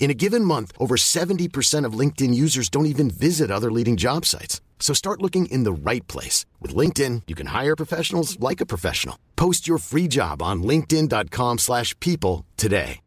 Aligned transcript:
In 0.00 0.10
a 0.10 0.14
given 0.14 0.44
month, 0.44 0.72
over 0.78 0.96
70% 0.96 1.84
of 1.84 1.92
LinkedIn 1.92 2.34
users 2.34 2.68
don't 2.70 2.86
even 2.86 3.10
visit 3.10 3.50
other 3.50 3.70
leading 3.70 3.96
job 3.98 4.24
sites. 4.24 4.60
So 4.80 4.94
start 4.94 5.22
looking 5.22 5.46
in 5.46 5.62
the 5.64 5.72
right 5.72 6.06
place. 6.08 6.46
With 6.58 6.74
LinkedIn, 6.74 7.22
you 7.28 7.36
can 7.36 7.48
hire 7.48 7.76
professionals 7.76 8.40
like 8.40 8.60
a 8.60 8.66
professional. 8.66 9.16
Post 9.36 9.68
your 9.68 9.78
free 9.78 10.08
job 10.08 10.42
on 10.42 10.62
linkedin.com 10.64 11.58
slash 11.58 11.94
people 12.00 12.44
today. 12.56 13.00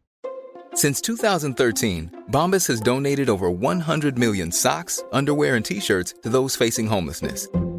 Since 0.76 1.02
2013, 1.02 2.24
Bombas 2.32 2.68
has 2.68 2.82
donated 2.82 3.30
over 3.30 3.50
100 3.50 4.18
million 4.18 4.52
socks, 4.52 5.04
underwear, 5.12 5.56
and 5.56 5.66
T-shirts 5.66 6.16
to 6.24 6.30
those 6.30 6.56
facing 6.56 6.88
homelessness. 6.88 7.48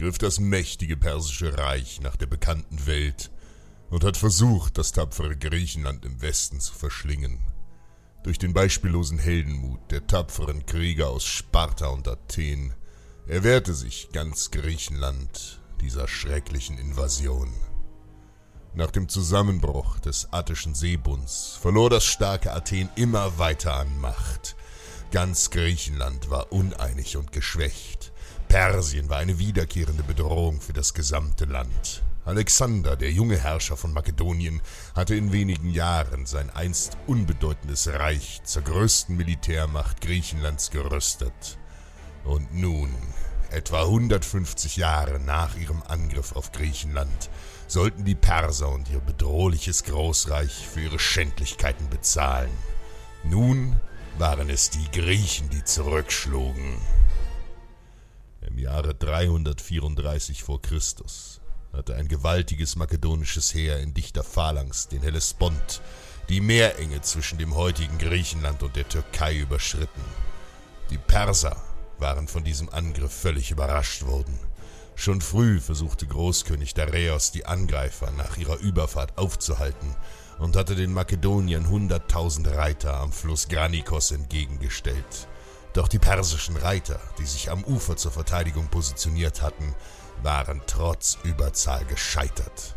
griff 0.00 0.16
das 0.16 0.40
mächtige 0.40 0.96
persische 0.96 1.58
Reich 1.58 2.00
nach 2.00 2.16
der 2.16 2.24
bekannten 2.24 2.86
Welt 2.86 3.30
und 3.90 4.02
hat 4.02 4.16
versucht, 4.16 4.78
das 4.78 4.92
tapfere 4.92 5.36
Griechenland 5.36 6.06
im 6.06 6.22
Westen 6.22 6.58
zu 6.58 6.72
verschlingen. 6.72 7.38
Durch 8.22 8.38
den 8.38 8.54
beispiellosen 8.54 9.18
Heldenmut 9.18 9.90
der 9.90 10.06
tapferen 10.06 10.64
Krieger 10.64 11.10
aus 11.10 11.26
Sparta 11.26 11.88
und 11.88 12.08
Athen 12.08 12.72
erwehrte 13.26 13.74
sich 13.74 14.08
ganz 14.10 14.50
Griechenland 14.50 15.60
dieser 15.82 16.08
schrecklichen 16.08 16.78
Invasion. 16.78 17.52
Nach 18.72 18.90
dem 18.90 19.06
Zusammenbruch 19.06 19.98
des 19.98 20.32
Attischen 20.32 20.74
Seebunds 20.74 21.58
verlor 21.60 21.90
das 21.90 22.06
starke 22.06 22.54
Athen 22.54 22.88
immer 22.96 23.38
weiter 23.38 23.74
an 23.74 24.00
Macht. 24.00 24.56
Ganz 25.12 25.50
Griechenland 25.50 26.30
war 26.30 26.52
uneinig 26.52 27.18
und 27.18 27.32
geschwächt. 27.32 28.12
Persien 28.50 29.08
war 29.08 29.18
eine 29.18 29.38
wiederkehrende 29.38 30.02
Bedrohung 30.02 30.60
für 30.60 30.72
das 30.72 30.92
gesamte 30.92 31.44
Land. 31.44 32.02
Alexander, 32.24 32.96
der 32.96 33.12
junge 33.12 33.38
Herrscher 33.38 33.76
von 33.76 33.92
Makedonien, 33.92 34.60
hatte 34.96 35.14
in 35.14 35.30
wenigen 35.30 35.70
Jahren 35.70 36.26
sein 36.26 36.50
einst 36.50 36.98
unbedeutendes 37.06 37.86
Reich 37.86 38.40
zur 38.42 38.62
größten 38.62 39.16
Militärmacht 39.16 40.00
Griechenlands 40.00 40.72
gerüstet. 40.72 41.58
Und 42.24 42.52
nun, 42.52 42.92
etwa 43.52 43.82
150 43.82 44.78
Jahre 44.78 45.20
nach 45.20 45.56
ihrem 45.56 45.84
Angriff 45.86 46.32
auf 46.32 46.50
Griechenland, 46.50 47.30
sollten 47.68 48.04
die 48.04 48.16
Perser 48.16 48.70
und 48.70 48.90
ihr 48.90 48.98
bedrohliches 48.98 49.84
Großreich 49.84 50.66
für 50.66 50.80
ihre 50.80 50.98
Schändlichkeiten 50.98 51.88
bezahlen. 51.88 52.50
Nun 53.22 53.76
waren 54.18 54.50
es 54.50 54.70
die 54.70 54.90
Griechen, 54.90 55.50
die 55.50 55.62
zurückschlugen. 55.62 56.78
Jahre 58.60 58.94
334 58.94 60.42
vor 60.42 60.60
Christus 60.60 61.40
hatte 61.72 61.94
ein 61.94 62.08
gewaltiges 62.08 62.76
makedonisches 62.76 63.54
Heer 63.54 63.78
in 63.80 63.94
dichter 63.94 64.24
Phalanx 64.24 64.88
den 64.88 65.02
Hellespont, 65.02 65.80
die 66.28 66.40
Meerenge 66.40 67.00
zwischen 67.00 67.38
dem 67.38 67.54
heutigen 67.54 67.98
Griechenland 67.98 68.62
und 68.62 68.76
der 68.76 68.88
Türkei 68.88 69.38
überschritten. 69.38 70.02
Die 70.90 70.98
Perser 70.98 71.56
waren 71.98 72.28
von 72.28 72.44
diesem 72.44 72.68
Angriff 72.68 73.12
völlig 73.12 73.50
überrascht 73.50 74.04
worden. 74.04 74.38
Schon 74.94 75.20
früh 75.20 75.60
versuchte 75.60 76.06
Großkönig 76.06 76.74
Dareios 76.74 77.32
die 77.32 77.46
Angreifer 77.46 78.10
nach 78.10 78.36
ihrer 78.36 78.58
Überfahrt 78.58 79.16
aufzuhalten 79.16 79.94
und 80.38 80.56
hatte 80.56 80.74
den 80.74 80.92
Makedoniern 80.92 81.68
hunderttausend 81.68 82.48
Reiter 82.48 83.00
am 83.00 83.12
Fluss 83.12 83.48
Granikos 83.48 84.10
entgegengestellt. 84.10 85.28
Doch 85.72 85.88
die 85.88 85.98
persischen 85.98 86.56
Reiter, 86.56 87.00
die 87.18 87.26
sich 87.26 87.50
am 87.50 87.64
Ufer 87.64 87.96
zur 87.96 88.10
Verteidigung 88.10 88.68
positioniert 88.68 89.40
hatten, 89.40 89.74
waren 90.22 90.62
trotz 90.66 91.18
Überzahl 91.22 91.84
gescheitert. 91.84 92.74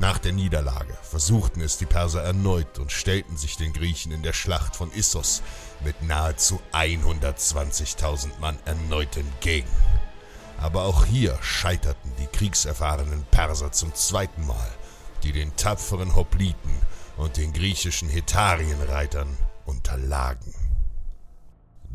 Nach 0.00 0.18
der 0.18 0.32
Niederlage 0.32 0.96
versuchten 1.02 1.60
es 1.60 1.76
die 1.76 1.86
Perser 1.86 2.22
erneut 2.22 2.78
und 2.78 2.92
stellten 2.92 3.36
sich 3.36 3.56
den 3.56 3.72
Griechen 3.72 4.12
in 4.12 4.22
der 4.22 4.32
Schlacht 4.32 4.76
von 4.76 4.92
Issos 4.92 5.42
mit 5.82 6.02
nahezu 6.02 6.60
120.000 6.72 8.38
Mann 8.38 8.56
erneut 8.64 9.16
entgegen. 9.16 9.70
Aber 10.60 10.84
auch 10.84 11.04
hier 11.04 11.36
scheiterten 11.42 12.12
die 12.20 12.26
kriegserfahrenen 12.26 13.24
Perser 13.32 13.72
zum 13.72 13.92
zweiten 13.94 14.46
Mal, 14.46 14.70
die 15.24 15.32
den 15.32 15.56
tapferen 15.56 16.14
Hopliten 16.14 16.70
und 17.16 17.36
den 17.36 17.52
griechischen 17.52 18.08
Hetarienreitern 18.08 19.36
unterlagen. 19.66 20.54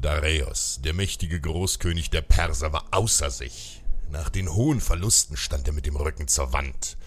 Dareios, 0.04 0.82
der 0.84 0.94
mächtige 0.94 1.40
Großkönig 1.40 2.10
der 2.10 2.22
Perser, 2.22 2.74
war 2.74 2.86
außer 2.92 3.32
sich. 3.32 3.82
Nach 4.10 4.30
den 4.30 4.54
hohen 4.54 4.82
Verlusten 4.82 5.38
stand 5.38 5.66
er 5.66 5.74
mit 5.74 5.86
dem 5.86 5.96
Rücken 5.96 6.28
zur 6.28 6.52
Wand. 6.52 6.98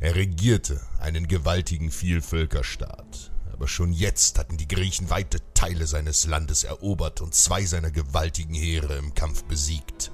Er 0.00 0.14
regierte 0.14 0.80
einen 0.98 1.28
gewaltigen 1.28 1.90
Vielvölkerstaat. 1.90 3.32
Aber 3.52 3.68
schon 3.68 3.92
jetzt 3.92 4.38
hatten 4.38 4.56
die 4.56 4.66
Griechen 4.66 5.10
weite 5.10 5.40
Teile 5.52 5.86
seines 5.86 6.24
Landes 6.24 6.64
erobert 6.64 7.20
und 7.20 7.34
zwei 7.34 7.66
seiner 7.66 7.90
gewaltigen 7.90 8.54
Heere 8.54 8.96
im 8.96 9.12
Kampf 9.12 9.44
besiegt. 9.44 10.10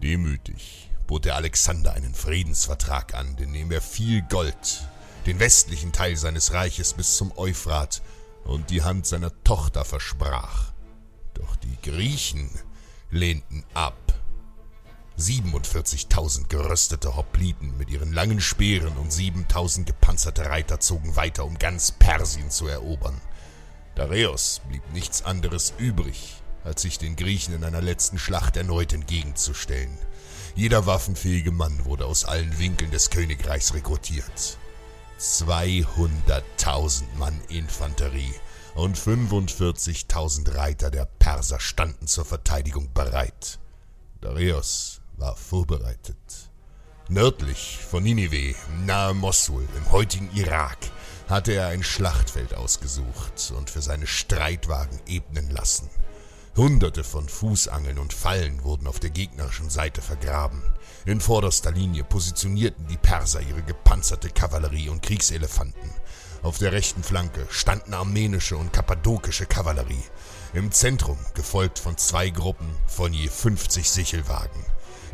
Demütig 0.00 0.90
bot 1.08 1.26
er 1.26 1.34
Alexander 1.34 1.94
einen 1.94 2.14
Friedensvertrag 2.14 3.14
an, 3.14 3.36
in 3.38 3.52
dem 3.52 3.72
er 3.72 3.82
viel 3.82 4.22
Gold, 4.22 4.86
den 5.26 5.40
westlichen 5.40 5.92
Teil 5.92 6.16
seines 6.16 6.52
Reiches 6.52 6.92
bis 6.92 7.16
zum 7.16 7.36
Euphrat 7.36 8.00
und 8.44 8.70
die 8.70 8.82
Hand 8.82 9.06
seiner 9.06 9.32
Tochter 9.42 9.84
versprach. 9.84 10.71
Doch 11.34 11.56
die 11.56 11.76
Griechen 11.82 12.50
lehnten 13.10 13.64
ab. 13.74 13.96
47.000 15.18 16.48
geröstete 16.48 17.16
Hopliten 17.16 17.76
mit 17.76 17.90
ihren 17.90 18.12
langen 18.12 18.40
Speeren 18.40 18.96
und 18.96 19.12
7.000 19.12 19.84
gepanzerte 19.84 20.46
Reiter 20.46 20.80
zogen 20.80 21.16
weiter, 21.16 21.44
um 21.44 21.58
ganz 21.58 21.92
Persien 21.92 22.50
zu 22.50 22.66
erobern. 22.66 23.20
Dareios 23.94 24.62
blieb 24.68 24.82
nichts 24.92 25.22
anderes 25.22 25.74
übrig, 25.78 26.42
als 26.64 26.82
sich 26.82 26.98
den 26.98 27.14
Griechen 27.16 27.54
in 27.54 27.62
einer 27.62 27.82
letzten 27.82 28.18
Schlacht 28.18 28.56
erneut 28.56 28.92
entgegenzustellen. 28.94 29.98
Jeder 30.54 30.86
waffenfähige 30.86 31.50
Mann 31.50 31.84
wurde 31.84 32.06
aus 32.06 32.24
allen 32.24 32.58
Winkeln 32.58 32.90
des 32.90 33.10
Königreichs 33.10 33.74
rekrutiert. 33.74 34.58
200.000 35.20 37.04
Mann 37.16 37.38
Infanterie 37.48 38.34
und 38.74 38.98
45.000 38.98 40.54
Reiter 40.54 40.90
der 40.90 41.04
Perser 41.04 41.60
standen 41.60 42.06
zur 42.06 42.24
Verteidigung 42.24 42.92
bereit. 42.92 43.58
Dareios 44.20 45.00
war 45.16 45.36
vorbereitet. 45.36 46.16
Nördlich 47.08 47.78
von 47.90 48.02
Ninive, 48.02 48.54
nahe 48.86 49.14
Mosul, 49.14 49.66
im 49.76 49.92
heutigen 49.92 50.30
Irak, 50.34 50.78
hatte 51.28 51.52
er 51.52 51.68
ein 51.68 51.82
Schlachtfeld 51.82 52.54
ausgesucht 52.54 53.52
und 53.56 53.70
für 53.70 53.82
seine 53.82 54.06
Streitwagen 54.06 54.98
ebnen 55.06 55.50
lassen. 55.50 55.90
Hunderte 56.56 57.02
von 57.02 57.28
Fußangeln 57.28 57.98
und 57.98 58.12
Fallen 58.12 58.62
wurden 58.62 58.86
auf 58.86 59.00
der 59.00 59.10
gegnerischen 59.10 59.70
Seite 59.70 60.02
vergraben. 60.02 60.62
In 61.06 61.20
vorderster 61.20 61.70
Linie 61.70 62.04
positionierten 62.04 62.86
die 62.88 62.98
Perser 62.98 63.40
ihre 63.40 63.62
gepanzerte 63.62 64.28
Kavallerie 64.28 64.90
und 64.90 65.02
Kriegselefanten. 65.02 65.90
Auf 66.42 66.58
der 66.58 66.72
rechten 66.72 67.04
Flanke 67.04 67.46
standen 67.50 67.94
armenische 67.94 68.56
und 68.56 68.72
kappadokische 68.72 69.46
Kavallerie. 69.46 70.02
Im 70.54 70.72
Zentrum, 70.72 71.16
gefolgt 71.34 71.78
von 71.78 71.96
zwei 71.96 72.30
Gruppen 72.30 72.68
von 72.88 73.12
je 73.12 73.28
50 73.28 73.88
Sichelwagen. 73.88 74.64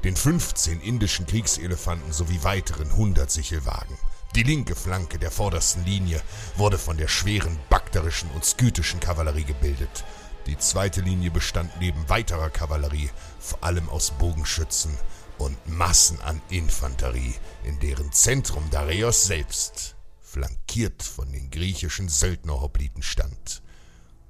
Den 0.04 0.16
15 0.16 0.80
indischen 0.80 1.26
Kriegselefanten 1.26 2.14
sowie 2.14 2.42
weiteren 2.44 2.88
100 2.88 3.30
Sichelwagen. 3.30 3.98
Die 4.36 4.42
linke 4.42 4.74
Flanke 4.74 5.18
der 5.18 5.30
vordersten 5.30 5.84
Linie 5.84 6.22
wurde 6.56 6.78
von 6.78 6.96
der 6.96 7.08
schweren 7.08 7.58
bakterischen 7.68 8.30
und 8.30 8.46
skytischen 8.46 9.00
Kavallerie 9.00 9.44
gebildet. 9.44 10.04
Die 10.46 10.56
zweite 10.56 11.02
Linie 11.02 11.30
bestand 11.30 11.78
neben 11.78 12.08
weiterer 12.08 12.48
Kavallerie 12.48 13.10
vor 13.38 13.62
allem 13.62 13.90
aus 13.90 14.12
Bogenschützen 14.12 14.96
und 15.36 15.58
Massen 15.68 16.22
an 16.22 16.40
Infanterie, 16.48 17.34
in 17.64 17.78
deren 17.80 18.12
Zentrum 18.12 18.70
Dareios 18.70 19.24
selbst, 19.24 19.97
flankiert 20.28 21.02
von 21.02 21.32
den 21.32 21.50
griechischen 21.50 22.10
Söldnerhopliten 22.10 23.02
stand. 23.02 23.62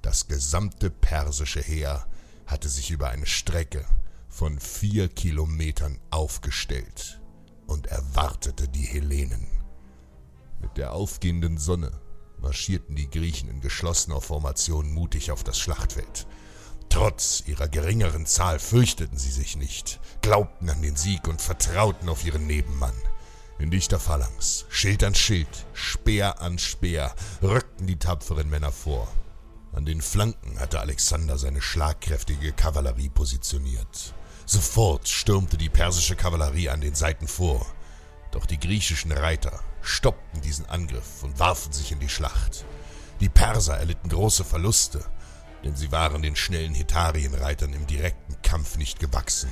Das 0.01 0.29
gesamte 0.29 0.89
persische 0.89 1.61
Heer 1.61 2.07
hatte 2.45 2.69
sich 2.69 2.89
über 2.89 3.09
eine 3.09 3.25
Strecke 3.25 3.83
von 4.29 4.61
vier 4.61 5.09
Kilometern 5.09 5.99
aufgestellt 6.09 7.19
und 7.67 7.87
erwartete 7.87 8.69
die 8.69 8.85
Hellenen. 8.85 9.45
Mit 10.61 10.77
der 10.77 10.93
aufgehenden 10.93 11.57
Sonne 11.57 11.91
marschierten 12.37 12.95
die 12.95 13.09
Griechen 13.09 13.49
in 13.49 13.59
geschlossener 13.59 14.21
Formation 14.21 14.93
mutig 14.93 15.31
auf 15.31 15.43
das 15.43 15.59
Schlachtfeld. 15.59 16.27
Trotz 16.87 17.43
ihrer 17.45 17.67
geringeren 17.67 18.25
Zahl 18.25 18.59
fürchteten 18.59 19.17
sie 19.17 19.31
sich 19.31 19.57
nicht, 19.57 19.99
glaubten 20.21 20.69
an 20.69 20.81
den 20.81 20.95
Sieg 20.95 21.27
und 21.27 21.41
vertrauten 21.41 22.07
auf 22.07 22.25
ihren 22.25 22.47
Nebenmann. 22.47 22.95
In 23.59 23.71
dichter 23.71 23.99
Phalanx, 23.99 24.65
Schild 24.69 25.03
an 25.03 25.13
Schild, 25.13 25.65
Speer 25.73 26.39
an 26.39 26.57
Speer, 26.57 27.13
rückten 27.41 27.87
die 27.87 27.99
tapferen 27.99 28.49
Männer 28.49 28.71
vor. 28.71 29.09
An 29.73 29.83
den 29.83 30.01
Flanken 30.01 30.57
hatte 30.61 30.79
Alexander 30.79 31.37
seine 31.37 31.61
schlagkräftige 31.61 32.53
Kavallerie 32.53 33.09
positioniert. 33.09 34.13
Sofort 34.45 35.09
stürmte 35.09 35.57
die 35.57 35.67
persische 35.67 36.15
Kavallerie 36.15 36.69
an 36.69 36.79
den 36.79 36.95
Seiten 36.95 37.27
vor. 37.27 37.65
Doch 38.31 38.45
die 38.45 38.61
griechischen 38.61 39.11
Reiter 39.11 39.59
stoppten 39.81 40.39
diesen 40.39 40.65
Angriff 40.67 41.21
und 41.21 41.37
warfen 41.37 41.73
sich 41.73 41.91
in 41.91 41.99
die 41.99 42.07
Schlacht. 42.07 42.63
Die 43.19 43.29
Perser 43.29 43.77
erlitten 43.77 44.07
große 44.07 44.45
Verluste, 44.45 45.03
denn 45.65 45.75
sie 45.75 45.91
waren 45.91 46.21
den 46.21 46.37
schnellen 46.37 46.73
Hetarienreitern 46.73 47.73
im 47.73 47.85
direkten 47.87 48.41
Kampf 48.41 48.77
nicht 48.77 49.01
gewachsen. 49.01 49.49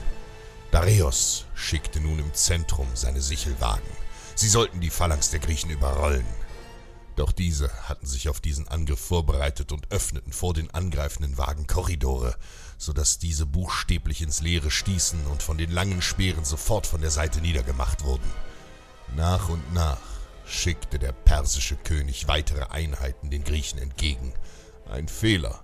Dareios 0.72 1.46
schickte 1.56 2.00
nun 2.02 2.19
im 2.19 2.34
Zentrum 2.34 2.88
seine 2.94 3.22
Sichelwagen. 3.22 3.90
Sie 4.36 4.50
sollten 4.50 4.81
die 4.81 4.90
Phalanx 4.90 5.31
der 5.31 5.40
Griechen 5.40 5.69
überrollen. 5.69 6.25
Doch 7.16 7.31
diese 7.31 7.72
hatten 7.90 8.06
sich 8.06 8.30
auf 8.30 8.42
diesen 8.42 8.68
Angriff 8.68 9.00
vorbereitet 9.00 9.72
und 9.72 9.92
öffneten 9.92 10.34
vor 10.34 10.54
den 10.54 10.69
angreifenden 10.72 11.38
Wagen 11.38 11.66
Korridore, 11.66 12.36
so 12.78 12.94
dass 12.94 13.18
diese 13.18 13.48
buchstäblich 13.48 14.22
ins 14.22 14.42
Leere 14.42 14.69
stießen 14.69 15.25
und 15.25 15.42
von 15.42 15.58
den 15.58 15.72
langen 15.72 16.04
Speeren 16.04 16.46
sofort 16.46 16.86
von 16.86 17.02
der 17.02 17.10
Seite 17.10 17.42
niedergemacht 17.42 18.04
wurden. 18.04 18.30
Nach 19.16 19.50
und 19.50 19.74
nach 19.74 19.98
schickte 20.46 21.00
der 21.00 21.12
persische 21.12 21.75
König 21.78 22.28
weitere 22.28 22.66
Einheiten 22.66 23.31
den 23.31 23.44
Griechen 23.44 23.80
entgegen. 23.80 24.34
Ein 24.88 25.08
Fehler, 25.08 25.63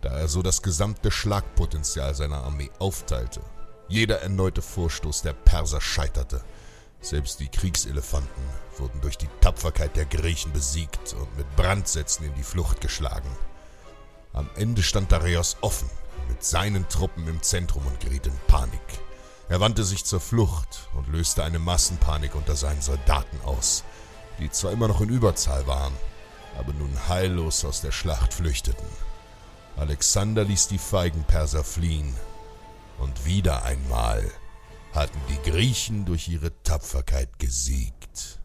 da 0.00 0.16
er 0.16 0.28
so 0.28 0.42
das 0.42 0.62
gesamte 0.62 1.10
Schlagpotenzial 1.10 2.14
seiner 2.14 2.44
Armee 2.44 2.70
aufteilte. 2.78 3.42
Jeder 3.88 4.22
erneute 4.22 4.62
Vorstoß 4.62 5.22
der 5.22 5.32
Perser 5.32 5.80
scheiterte. 5.80 6.42
Selbst 7.00 7.40
die 7.40 7.48
Kriegselefanten 7.48 8.42
wurden 8.78 9.00
durch 9.00 9.18
die 9.18 9.28
Tapferkeit 9.40 9.96
der 9.96 10.06
Griechen 10.06 10.52
besiegt 10.52 11.14
und 11.14 11.36
mit 11.36 11.56
Brandsätzen 11.56 12.26
in 12.26 12.34
die 12.34 12.42
Flucht 12.42 12.80
geschlagen. 12.80 13.28
Am 14.32 14.48
Ende 14.56 14.82
stand 14.82 15.12
Dareios 15.12 15.56
offen 15.60 15.88
mit 16.28 16.42
seinen 16.42 16.88
Truppen 16.88 17.28
im 17.28 17.42
Zentrum 17.42 17.86
und 17.86 18.00
geriet 18.00 18.26
in 18.26 18.38
Panik. 18.46 18.80
Er 19.48 19.60
wandte 19.60 19.84
sich 19.84 20.04
zur 20.04 20.20
Flucht 20.20 20.88
und 20.94 21.08
löste 21.08 21.44
eine 21.44 21.58
Massenpanik 21.58 22.34
unter 22.34 22.56
seinen 22.56 22.80
Soldaten 22.80 23.40
aus 23.44 23.84
die 24.38 24.50
zwar 24.50 24.72
immer 24.72 24.88
noch 24.88 25.00
in 25.00 25.08
Überzahl 25.08 25.66
waren, 25.66 25.94
aber 26.58 26.72
nun 26.72 27.08
heillos 27.08 27.64
aus 27.64 27.80
der 27.80 27.92
Schlacht 27.92 28.34
flüchteten. 28.34 28.86
Alexander 29.76 30.44
ließ 30.44 30.68
die 30.68 30.78
feigen 30.78 31.24
Perser 31.24 31.64
fliehen, 31.64 32.14
und 32.98 33.24
wieder 33.24 33.64
einmal 33.64 34.30
hatten 34.92 35.20
die 35.28 35.50
Griechen 35.50 36.04
durch 36.04 36.28
ihre 36.28 36.52
Tapferkeit 36.62 37.38
gesiegt. 37.38 38.40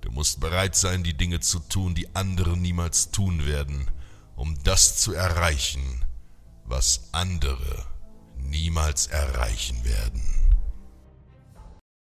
Du 0.00 0.10
musst 0.10 0.40
bereit 0.40 0.76
sein, 0.76 1.02
die 1.02 1.16
Dinge 1.16 1.40
zu 1.40 1.60
tun, 1.60 1.94
die 1.94 2.14
andere 2.14 2.56
niemals 2.56 3.10
tun 3.10 3.46
werden, 3.46 3.90
um 4.36 4.56
das 4.64 4.96
zu 4.96 5.14
erreichen, 5.14 6.04
was 6.64 7.08
andere 7.12 7.86
niemals 8.36 9.06
erreichen 9.06 9.84
werden. 9.84 10.43